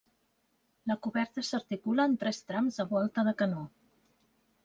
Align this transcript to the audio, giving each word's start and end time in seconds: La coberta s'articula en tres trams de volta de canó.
La 0.91 0.95
coberta 1.07 1.43
s'articula 1.49 2.07
en 2.11 2.17
tres 2.25 2.41
trams 2.49 2.81
de 2.81 2.85
volta 2.95 3.27
de 3.31 3.37
canó. 3.43 3.61